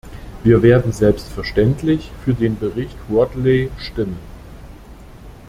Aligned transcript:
Wir 0.43 0.63
werden 0.63 0.91
selbstverständlich 0.93 2.09
für 2.25 2.33
den 2.33 2.57
Bericht 2.57 2.95
Rothley 3.07 3.69
stimmen. 3.77 4.17